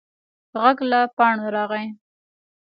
[0.61, 1.87] غږ له پاڼو راغی.